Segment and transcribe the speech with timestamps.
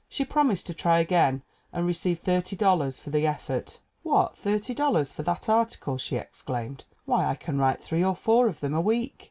[0.09, 3.77] She promised to try again and received $30 for the effort.
[4.01, 6.85] "What, $30 for that article?" she exclaimed.
[7.05, 9.19] "Why, I can write three or four of them a week."